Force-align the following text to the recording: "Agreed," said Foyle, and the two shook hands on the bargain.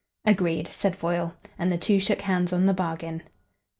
"Agreed," 0.25 0.67
said 0.67 0.95
Foyle, 0.95 1.35
and 1.59 1.71
the 1.71 1.77
two 1.77 1.99
shook 1.99 2.21
hands 2.21 2.51
on 2.51 2.65
the 2.65 2.73
bargain. 2.73 3.21